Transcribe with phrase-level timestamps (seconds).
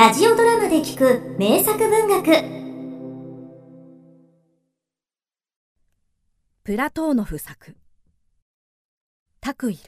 [0.00, 2.24] ラジオドラマで聞く名作文学。
[6.64, 7.76] プラトーノフ作。
[9.42, 9.80] タクイル。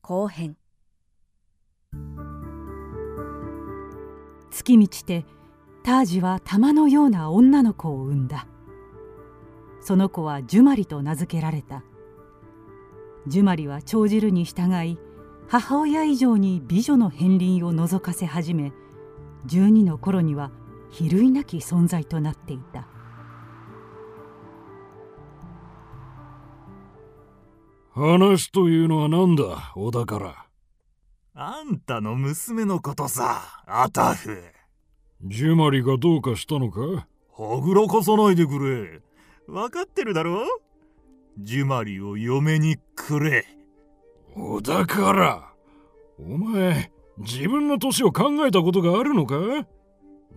[0.00, 0.56] 後編。
[4.50, 5.24] 月満ちて
[5.84, 8.48] タージは玉のような女の子を産んだ。
[9.80, 11.84] その子はジュマリと名付けられた。
[13.28, 14.98] ジュマリは長汁に従い
[15.52, 18.72] 母親以上に美女の片鱗を覗かせ始め
[19.48, 20.50] 12の頃には
[20.90, 22.88] 比類なき存在となっていた。
[27.90, 30.46] 話というのは何だ小田から？
[31.34, 34.42] あんたの娘のことさアタフ。
[35.22, 36.80] ジュマリがどうかしたのか？
[36.80, 39.02] はぐらかさないでくれ。
[39.46, 40.46] 分かってるだろ？
[41.36, 43.44] ジュマリを嫁にくれ
[44.34, 45.52] 小田から。
[46.18, 49.36] お前自分の年を考えたことがあるのか？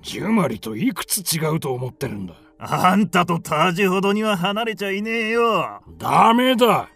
[0.01, 2.35] ジュマリといくつ違うと思ってるんだ。
[2.57, 5.81] あんたとタージほどには離れちゃいねえよ。
[5.97, 6.89] ダメだ。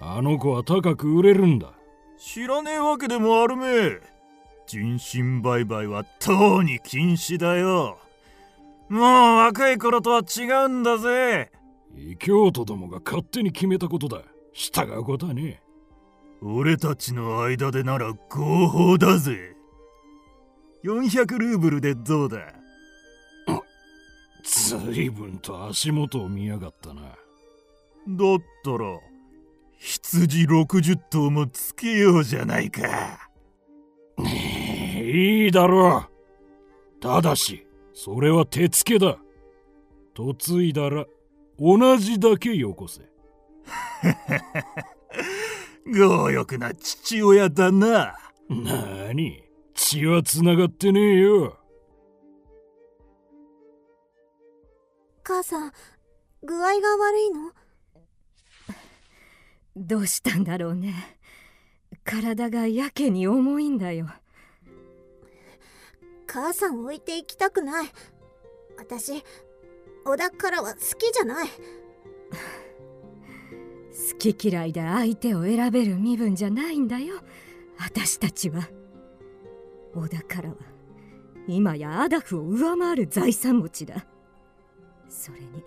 [0.00, 1.72] あの子は高く売れるんだ。
[2.18, 3.98] 知らねえわけでもあるめ
[4.66, 7.98] 人身売買はとうに禁止だよ。
[8.88, 9.02] もう
[9.38, 11.50] 若い頃とは違うんだぜ。
[11.96, 14.22] 異教徒どもが勝手に決めたことだ。
[14.52, 15.61] 従うことはね
[16.44, 19.54] 俺たちの間でなら合法だぜ。
[20.84, 22.38] 400ルーブルでどうだ？
[24.42, 27.02] 随分と足元を見やがったな。
[27.02, 27.16] だっ
[28.64, 28.98] たら
[29.78, 33.30] 羊60頭もつけようじゃないか。
[34.18, 37.00] いいだろう。
[37.00, 39.16] ただしそれは手付けだ。
[40.16, 41.06] 嫁いだら
[41.58, 43.00] 同じだけよこせ
[45.86, 48.16] 強欲な父親だな。
[48.48, 49.42] なに
[49.74, 51.58] 血はつながってねえよ。
[55.24, 55.72] 母さん
[56.42, 57.52] 具合が悪いの？
[59.76, 61.18] どうしたんだろうね。
[62.04, 64.08] 体がやけに重いんだよ。
[66.26, 67.92] 母さん置いていきたくない。
[68.76, 69.22] 私
[70.04, 71.48] 小田からは好きじゃない
[73.92, 77.16] 好き嫌いで相手を選べる身分じゃないんだよ。
[77.78, 78.68] 私たちは。
[79.94, 80.56] 小田からは
[81.46, 84.06] 今やアダフを上回る財産持ちだ。
[85.08, 85.62] それに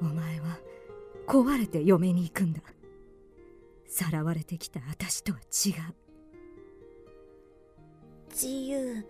[0.00, 0.58] お前は
[1.26, 2.60] 壊れて嫁に行くんだ。
[3.86, 5.94] さらわれてきた私とは違う。
[8.30, 9.04] 自由。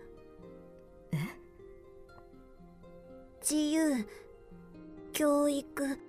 [1.11, 1.17] え？
[3.41, 4.05] 自由。
[5.11, 5.99] 教育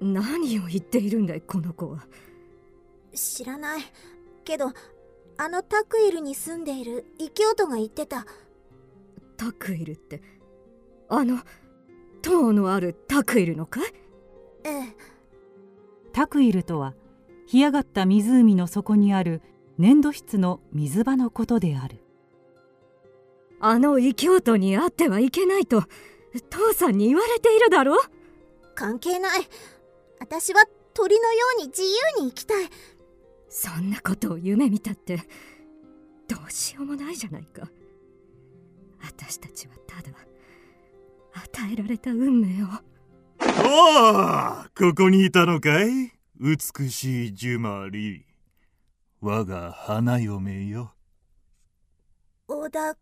[0.00, 2.06] 何を言っているんだいこの子は。
[3.14, 3.82] 知らない。
[4.44, 4.72] けど
[5.36, 8.26] あのタクイルに住んでいる異教徒が言ってた。
[9.36, 10.22] タクイルって？
[11.08, 11.40] あの
[12.22, 13.84] 塔のあるタクイルのかい？
[14.64, 14.96] ええ。
[16.12, 16.94] タクイルとは
[17.46, 19.42] 干上がった湖の底にある
[19.78, 22.02] 粘土質の水場のことである。
[23.60, 25.82] あの異教徒に会ってはいけないと
[26.50, 27.96] 父さんに言われているだろ
[28.74, 29.40] 関係ない
[30.20, 30.64] 私は
[30.94, 32.68] 鳥のように自由に生きたい。
[33.48, 35.16] そんなことを夢見たって
[36.28, 37.68] どうしようもないじゃないか。
[39.00, 40.10] 私たちはただ
[41.32, 42.66] 与えられた運命を。
[43.40, 46.12] おおここにいたのかい？
[46.40, 48.24] 美しいジュマリ
[49.20, 50.92] 我が花嫁よ。
[52.46, 52.94] 小田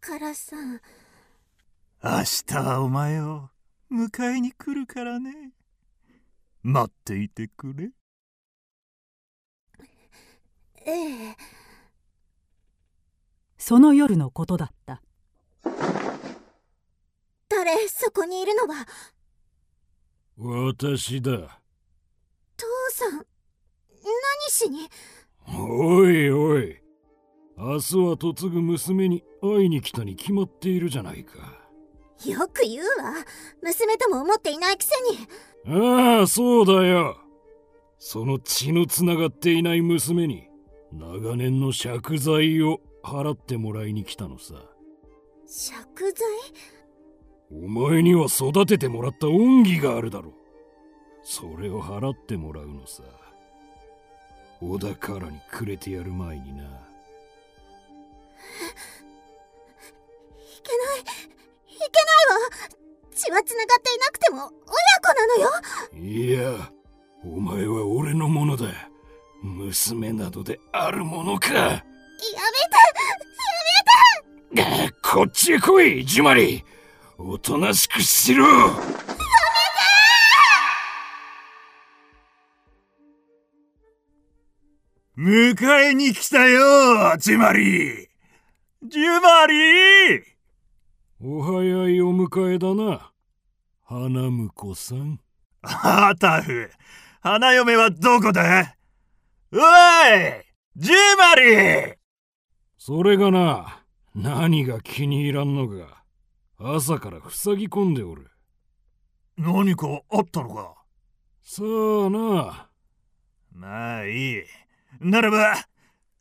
[0.00, 0.80] からさん。
[2.02, 2.10] 明
[2.46, 3.48] 日はお前を
[3.90, 5.52] 迎えに来るからね
[6.70, 7.88] 待っていてくれ。
[10.84, 11.36] ええ。
[13.56, 15.00] その夜のことだった。
[17.48, 18.86] 誰そこにいるのは？
[20.36, 21.62] 私だ。
[22.58, 23.12] 父さん。
[23.12, 23.24] 何
[24.50, 24.90] しに？
[25.46, 26.82] おいおい。
[27.56, 31.38] 明日は嫁ぐ娘に会いに来たに決まっているじゃないか。
[32.26, 33.14] よく言うわ。
[33.62, 35.26] 娘とも思っていないくせに
[35.70, 37.18] ああそうだよ。
[37.98, 40.48] その血のつながっていない娘に
[40.92, 44.54] 長年の借財を払ってもらいに来たのさ。
[45.94, 46.26] 借財？
[47.50, 50.32] お前には育ててもらった恩義があるだろう。
[51.22, 53.02] それを払ってもらうのさ。
[54.60, 56.64] 小田からにくれてやる前にな
[63.18, 65.50] 血はつながっていなくても親子なのよ。
[66.06, 66.70] いや
[67.24, 68.66] お前は俺のものだ。
[69.42, 71.52] 娘などであるものか。
[71.52, 71.82] やめて
[74.54, 74.94] やめて。
[75.02, 76.64] こっちへ来いジュマリ。
[77.18, 78.46] おとなしくしろ。
[85.16, 88.08] 迎えに来たよジュマリ。
[88.84, 90.37] ジュマリ
[91.20, 93.10] お早いお迎えだな。
[93.84, 95.18] 花婿さん。
[95.62, 96.70] ハタフ
[97.20, 98.76] 花嫁はどこだ？
[99.52, 99.60] おい！
[100.76, 101.96] ジュマリ
[102.76, 103.82] それがな
[104.14, 106.04] 何が気に入らんのか
[106.56, 108.30] 朝から塞ぎ込んでおる。
[109.36, 110.74] 何かあったのか？
[111.42, 112.68] さあな。
[113.52, 114.42] まあいい。
[115.00, 115.56] ならば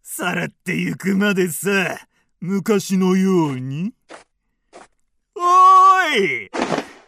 [0.01, 1.99] さらってゆくまでさ
[2.39, 3.93] 昔のように
[5.39, 6.49] おー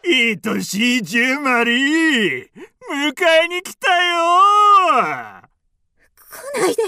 [0.05, 2.49] い愛しいジュマリー
[2.91, 5.41] 迎えに来たよ。
[6.15, 6.83] 来ないで。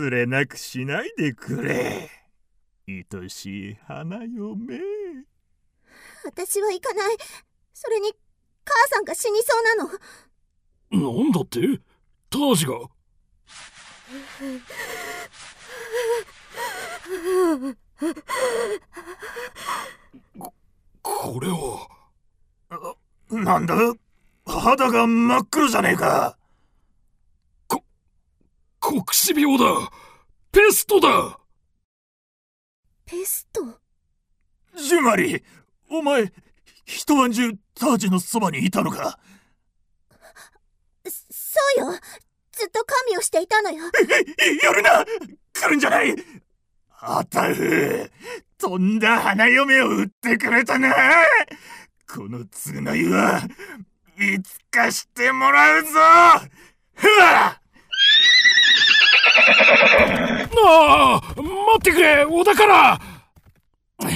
[0.00, 2.10] 連れなくしないでくれ。
[2.88, 4.80] 愛しい花嫁。
[6.24, 7.16] 私は行かない。
[7.72, 8.12] それに
[8.64, 9.62] 母さんが死にそう
[10.92, 11.22] なの。
[11.22, 11.60] なんだって？
[12.28, 12.74] タージが？
[20.38, 20.54] こ
[21.02, 21.86] これは
[23.30, 23.74] なんだ？
[24.46, 26.36] 肌が真っ黒じゃねえか。
[28.80, 29.64] 黒死病だ。
[30.50, 31.38] ペストだ。
[33.04, 33.60] ペスト？
[34.76, 35.44] ジュマリ
[35.90, 36.32] お前
[36.86, 39.18] 一晩中タージのそばにいたのか？
[41.06, 41.12] そ
[41.84, 41.92] うよ。
[42.52, 43.84] ずっと神をしていたのよ。
[44.62, 45.04] 夜な。
[45.52, 46.14] 来るんじゃない
[47.02, 48.10] あたふ
[48.58, 50.94] とんだ花嫁を売ってくれたな。
[52.06, 53.40] この償いは
[54.18, 55.88] いつかしてもらうぞ。
[56.94, 57.58] ふわ
[60.62, 61.48] ああ待
[61.78, 63.00] ってくれお宝
[64.02, 64.10] え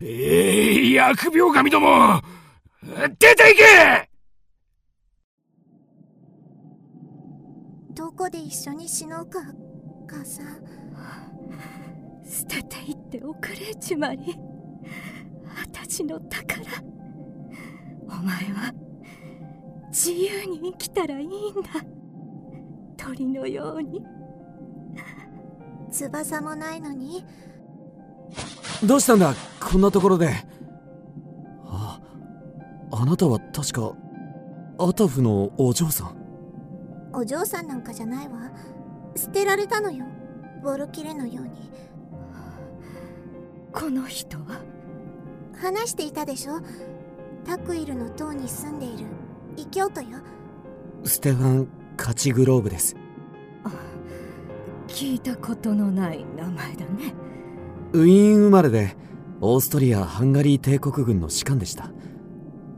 [0.00, 2.22] えー、疫病神ども。
[3.18, 4.10] 出て行け。
[7.94, 9.40] どこで一緒に死のうか
[10.06, 10.76] 母さん。
[12.26, 14.36] 捨てていっておくれジュマリ
[15.74, 16.60] 私の宝。
[18.08, 18.72] お前は
[19.88, 21.30] 自由に生きたらいいん
[21.62, 21.70] だ。
[22.96, 24.02] 鳥のように。
[25.90, 27.24] 翼もないのに。
[28.84, 30.30] どうしたんだこんなところで。
[31.64, 32.00] あ
[32.90, 33.94] あなたは確か
[34.78, 36.16] アタフのお嬢さん。
[37.12, 38.50] お嬢さんなんかじゃないわ。
[39.14, 40.04] 捨てられたのよ。
[40.62, 41.70] ボルキレのように
[43.78, 44.62] この人は？
[45.60, 46.62] 話していたでしょ？
[47.44, 49.04] タクイルの塔に住んでいる。
[49.58, 50.16] 異教徒よ。
[51.04, 52.96] ステファン・カチグローブです。
[54.88, 57.12] 聞いたことのない名前だね。
[57.92, 58.96] ウィーン生まれで
[59.42, 61.90] オーストリア・ハンガリー帝国軍の士官でした。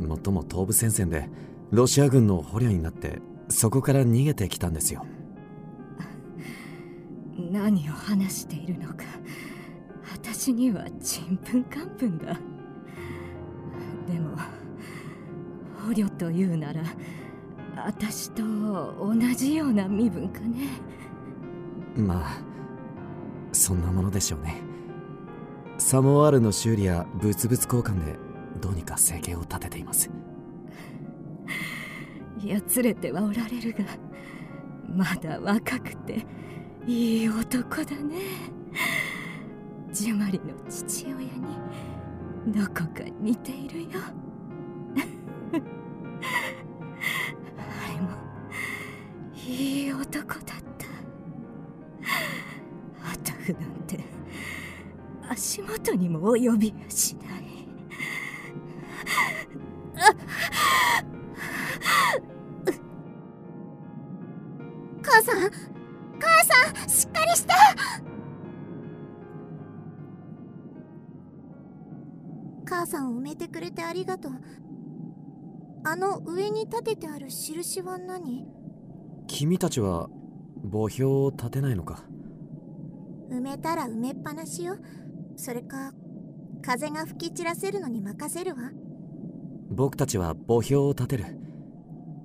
[0.01, 1.29] もっとも東部戦線で
[1.71, 5.07] ロシア軍の捕虜になってそこから逃げてきたんですよ。
[7.53, 9.05] 何を話しているのか
[10.39, 12.27] 私にはちんぷんかんぷんだ。
[12.27, 14.37] でも
[15.85, 16.85] 捕虜というなら
[17.85, 20.69] 私と同じような身分かね。
[21.97, 22.41] まあ
[23.51, 24.63] そんなものでしょうね。
[25.77, 28.17] サモワールの修理や物々交換で
[28.61, 30.09] どうにか生計を立てています。
[32.45, 33.85] やつれてはおられるが
[34.89, 36.25] まだ若くて
[36.87, 38.58] いい男だね
[39.99, 41.25] ジュマリの父親に
[42.47, 43.99] どこか似ているよ。
[47.59, 48.11] あれも
[49.35, 50.43] いい男だっ
[50.79, 50.87] た。
[53.13, 53.99] アタフなんて
[55.29, 57.28] 足元にも及びやしない。
[72.79, 74.33] 母さんを埋めてくれてありがとう。
[75.85, 78.47] あの上に立ててある印は何？
[79.27, 80.09] 君たちは
[80.63, 82.05] 墓標を立てないのか？
[83.31, 84.77] 埋めたら埋めっぱなしよ。
[85.37, 85.93] それか
[86.63, 88.71] 風が吹き散らせるのに任せるわ。
[89.71, 91.25] 僕たちは墓標を立てる。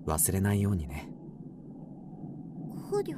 [0.05, 1.09] 忘れないようにね。
[2.91, 3.17] 捕虜？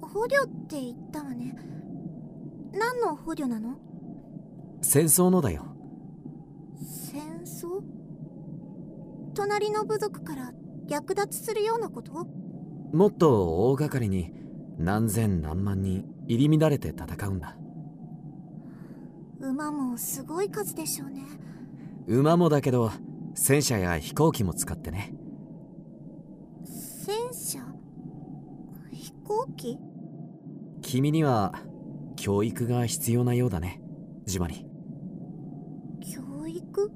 [0.00, 1.54] 捕虜って言ったわね。
[2.72, 3.76] 何の捕虜なの？
[4.82, 5.66] 戦争のだよ。
[6.80, 7.82] 戦争？
[9.34, 10.52] 隣の部族から
[10.86, 12.26] 略奪するようなこと？
[12.92, 14.32] もっと大掛かりに
[14.78, 17.56] 何千何万人入り乱れて戦うんだ。
[19.40, 21.22] 馬もすごい数でしょうね。
[22.06, 22.90] 馬もだけど
[23.34, 25.14] 戦車や飛行機も使ってね。
[26.64, 27.60] 戦車？
[28.92, 29.78] 飛行機？
[30.82, 31.54] 君には
[32.16, 33.80] 教育が必要なようだね
[34.36, 34.66] ジュマリ
[36.14, 36.92] 教育？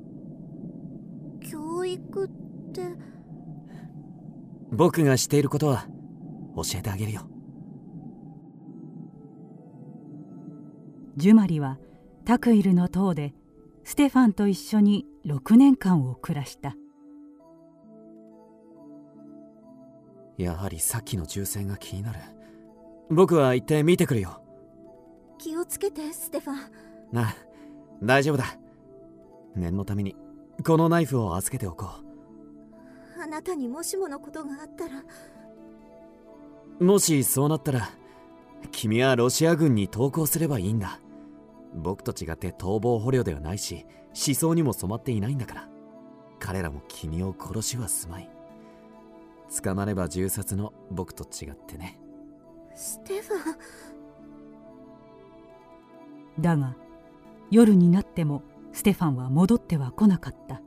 [1.50, 2.28] 教育っ
[2.74, 2.82] て？
[4.70, 5.86] 僕がしていることは
[6.54, 7.22] 教えてあげるよ。
[11.16, 11.78] ジュマリは
[12.26, 13.32] タクイルの塔で
[13.84, 16.74] ステファンと一緒に6年間を暮らした。
[20.36, 22.18] やはりさっきの銃声が気になる。
[23.08, 24.42] 僕は行って見てくるよ。
[25.38, 27.34] 気をつけてステファンなあ
[28.02, 28.44] 大丈夫だ。
[29.54, 30.16] 念のために
[30.64, 31.90] このナイフを預けておこ
[33.22, 35.02] あなたにもしものことがあったら。
[36.78, 37.90] うもしそうなったら
[38.70, 41.00] 君はロシア軍に投降すればいいんだ。
[41.74, 45.68] 僕と違って逃亡捕虜ではないし思想にも染まっていないんだから。
[46.38, 48.30] 彼らも君を殺しはすまい。
[49.62, 52.00] 捕まれば銃殺の僕と違ってね。
[52.74, 53.36] ステファ
[56.38, 56.42] ン。
[56.42, 56.74] だが
[57.50, 58.42] 夜になっても
[58.72, 60.62] ステファンは戻っては来なかった。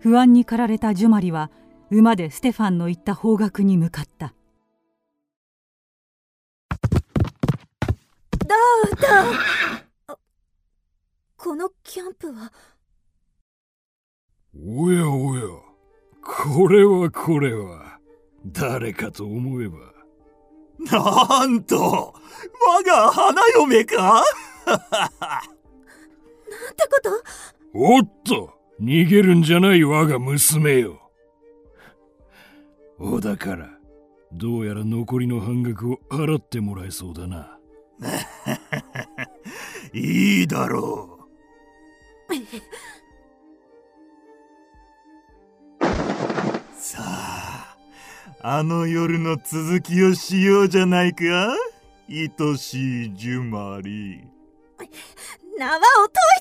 [0.00, 1.50] 不安に駆られたジュマリは
[1.90, 4.34] 馬でステファンの言った方角に向かった。
[8.44, 10.18] ダーダ
[11.36, 12.52] このキャンプは？
[14.54, 15.42] おやおや
[16.20, 17.98] これはこれは。
[18.46, 19.78] 誰かと思えば。
[20.80, 24.24] なんと我が花嫁か？
[24.66, 24.84] なんて
[26.88, 27.10] こと？
[27.74, 31.00] おっと逃げるんじゃない我が娘よ。
[32.98, 33.70] 小田から
[34.32, 37.58] どうやら残りの半額を払ってもらえそうだな。
[39.92, 41.18] いいだろ
[42.30, 42.34] う。
[46.74, 47.76] さあ
[48.42, 51.54] あの夜の続きをしようじゃないか？
[52.08, 52.28] 愛
[52.58, 54.24] しいジュマリ
[55.58, 55.80] 縄を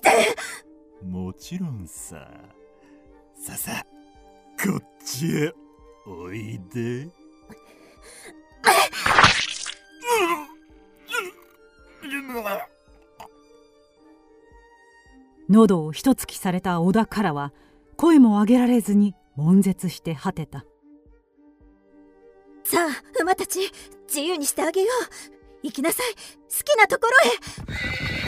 [0.01, 1.05] 解いて。
[1.05, 2.27] もちろんさ。
[3.35, 3.85] ささ
[4.63, 5.53] こっちへ。
[6.05, 7.07] おいで。
[15.49, 17.51] 喉を一突きされた織田からは
[17.97, 20.65] 声も上げられずに悶絶して果てた。
[22.63, 23.71] さあ馬たち
[24.07, 25.31] 自由にしてあげよう。
[25.63, 26.13] 行きなさい。
[26.15, 26.21] 好
[26.63, 28.20] きなところへ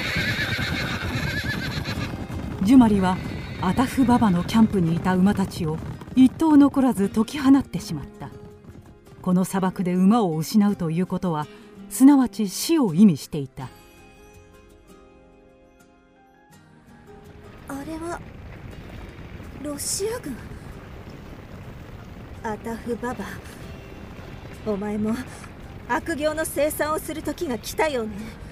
[2.64, 3.18] ジュマリは
[3.62, 5.78] アタフババのキャンプにいた馬たちを
[6.16, 8.30] 一頭残らず解き放ってしまった。
[9.22, 11.46] この砂漠で馬を失うということは
[11.90, 13.70] すなわち死を意味していた。
[17.68, 18.20] あれは
[19.62, 20.36] ロシア軍。
[22.44, 23.26] アタフババ
[24.66, 25.14] お前も
[25.90, 28.43] 悪行の生産をする時が来たよね。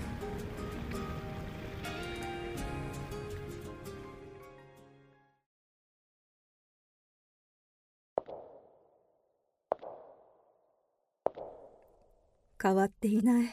[12.61, 13.49] 変わっていない。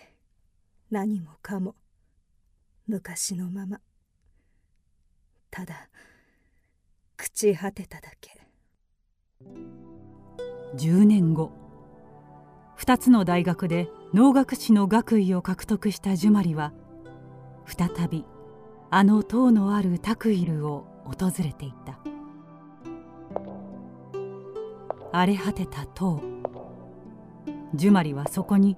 [0.90, 1.74] 何もかも。
[2.86, 3.80] 昔のまま。
[5.50, 5.88] ただ
[7.16, 8.30] 朽ち果てただけ。
[10.76, 11.52] 10年後。
[12.78, 16.72] 2つの大学で能楽師の学位を獲得したジュマリは
[17.66, 18.24] 再び
[18.90, 21.98] あの塔のあるタクイルを訪れていた。
[25.12, 26.20] 荒れ果てた塔。
[27.74, 28.76] ジュマリはそこに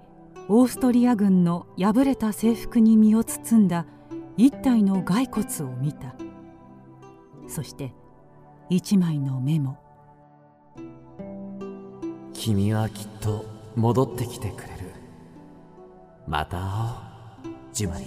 [0.49, 3.87] オーストリア軍の破れた制服に身を包んだ
[4.37, 6.15] 一体の骸骨を見た。
[7.47, 7.93] そして
[8.69, 9.79] 一枚のメモ
[12.33, 13.45] 君はきっと
[13.77, 14.81] 戻ってきてくれる。
[16.27, 16.65] また会
[17.45, 18.05] おうジュマリ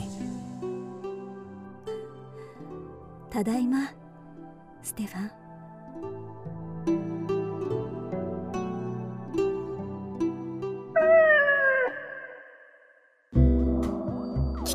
[3.29, 3.91] ただいま
[4.81, 5.42] ステファン